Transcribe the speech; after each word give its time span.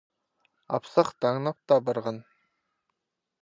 Апсах 0.77 1.11
таңнап 1.25 1.59
таа 1.73 1.79
парған. 1.91 2.19